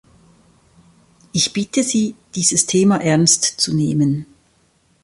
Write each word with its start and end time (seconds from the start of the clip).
Ich 1.31 1.53
bitte 1.53 1.83
Sie, 1.83 2.15
dieses 2.33 2.65
Thema 2.65 2.97
ernst 3.03 3.43
zu 3.43 3.71
nehmen. 3.71 4.25